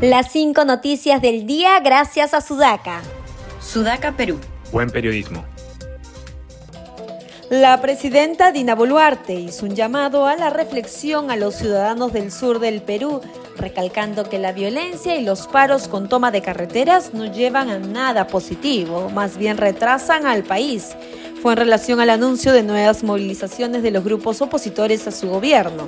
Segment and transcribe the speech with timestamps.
[0.00, 3.00] Las cinco noticias del día gracias a Sudaca.
[3.60, 4.40] Sudaca, Perú.
[4.72, 5.44] Buen periodismo.
[7.48, 12.58] La presidenta Dina Boluarte hizo un llamado a la reflexión a los ciudadanos del sur
[12.58, 13.20] del Perú,
[13.56, 18.26] recalcando que la violencia y los paros con toma de carreteras no llevan a nada
[18.26, 20.96] positivo, más bien retrasan al país.
[21.40, 25.86] Fue en relación al anuncio de nuevas movilizaciones de los grupos opositores a su gobierno.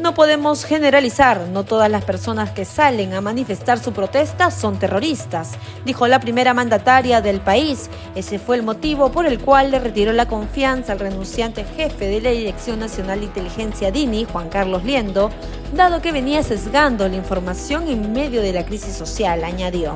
[0.00, 5.52] No podemos generalizar, no todas las personas que salen a manifestar su protesta son terroristas,
[5.84, 7.90] dijo la primera mandataria del país.
[8.14, 12.20] Ese fue el motivo por el cual le retiró la confianza al renunciante jefe de
[12.20, 15.30] la Dirección Nacional de Inteligencia DINI, Juan Carlos Liendo,
[15.74, 19.94] dado que venía sesgando la información en medio de la crisis social, añadió.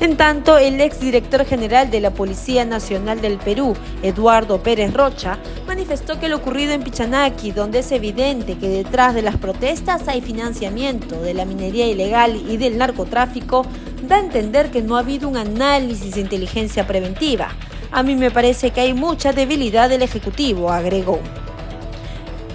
[0.00, 6.18] En tanto, el exdirector general de la Policía Nacional del Perú, Eduardo Pérez Rocha, manifestó
[6.18, 11.20] que lo ocurrido en Pichanaki, donde es evidente que detrás de las protestas hay financiamiento
[11.20, 13.66] de la minería ilegal y del narcotráfico,
[14.08, 17.48] da a entender que no ha habido un análisis de inteligencia preventiva.
[17.92, 21.20] A mí me parece que hay mucha debilidad del Ejecutivo, agregó.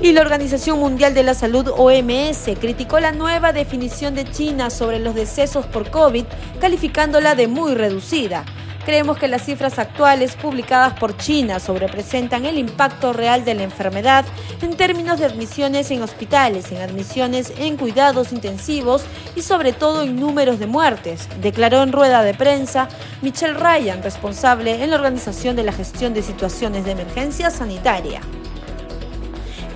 [0.01, 4.99] Y la Organización Mundial de la Salud OMS criticó la nueva definición de China sobre
[4.99, 6.25] los decesos por COVID,
[6.59, 8.43] calificándola de muy reducida.
[8.83, 14.25] Creemos que las cifras actuales publicadas por China sobrepresentan el impacto real de la enfermedad
[14.61, 19.03] en términos de admisiones en hospitales, en admisiones en cuidados intensivos
[19.35, 22.89] y sobre todo en números de muertes, declaró en rueda de prensa
[23.23, 28.21] Michelle Ryan, responsable en la Organización de la Gestión de Situaciones de Emergencia Sanitaria.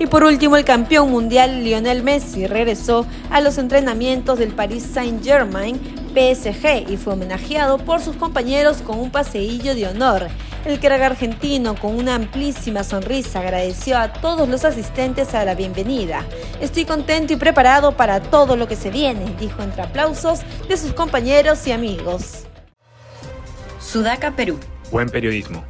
[0.00, 5.78] Y por último, el campeón mundial Lionel Messi regresó a los entrenamientos del Paris Saint-Germain
[6.14, 10.28] PSG y fue homenajeado por sus compañeros con un paseillo de honor.
[10.64, 16.24] El crack argentino, con una amplísima sonrisa, agradeció a todos los asistentes a la bienvenida.
[16.62, 20.94] Estoy contento y preparado para todo lo que se viene, dijo entre aplausos de sus
[20.94, 22.46] compañeros y amigos.
[23.78, 24.58] Sudaca, Perú.
[24.90, 25.62] Buen periodismo.